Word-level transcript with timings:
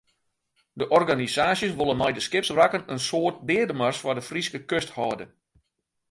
De 0.79 0.85
organisaasjes 0.99 1.75
wolle 1.79 1.95
mei 2.01 2.11
de 2.17 2.23
skipswrakken 2.27 2.83
in 2.93 3.01
soart 3.07 3.37
deademars 3.49 3.99
foar 4.01 4.15
de 4.17 4.27
Fryske 4.29 4.59
kust 4.69 4.89
hâlde. 4.97 5.25